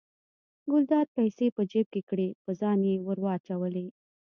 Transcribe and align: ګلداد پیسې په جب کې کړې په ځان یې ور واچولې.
ګلداد 0.71 1.07
پیسې 1.17 1.45
په 1.55 1.61
جب 1.71 1.85
کې 1.93 2.01
کړې 2.09 2.29
په 2.43 2.51
ځان 2.59 2.79
یې 2.89 2.95
ور 3.05 3.17
واچولې. 3.25 3.87